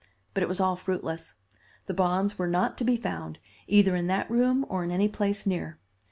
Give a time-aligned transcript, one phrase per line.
[0.33, 1.35] But it was all fruitless.
[1.85, 5.45] The bonds were not to be found, either in that room or in any place
[5.45, 5.77] near.